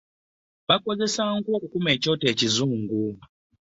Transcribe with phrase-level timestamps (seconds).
[0.67, 3.01] Bakozesa nku okukuma keyoto ekizungu.